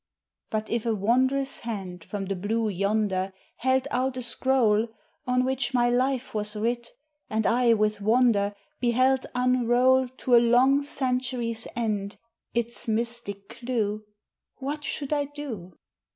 But 0.49 0.67
if 0.71 0.87
a 0.87 0.95
wondrous 0.95 1.59
hand 1.59 2.03
from 2.03 2.25
the 2.25 2.35
blue 2.35 2.67
yonder 2.69 3.33
Held 3.57 3.87
out 3.91 4.17
a 4.17 4.23
scroll, 4.23 4.87
On 5.27 5.45
which 5.45 5.75
my 5.75 5.91
life 5.91 6.33
was 6.33 6.55
writ, 6.55 6.89
and 7.29 7.45
I 7.45 7.73
with 7.75 8.01
wonder 8.01 8.55
Beheld 8.79 9.27
unroll 9.35 10.07
To 10.09 10.35
a 10.35 10.37
long 10.41 10.81
century's 10.81 11.67
end 11.75 12.17
its 12.55 12.87
mystic 12.87 13.47
clew, 13.47 14.03
What 14.57 14.83
should 14.83 15.13
I 15.13 15.25
do? 15.25 15.77